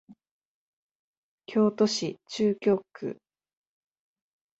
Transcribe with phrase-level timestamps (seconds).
[1.45, 3.19] 京都市中京区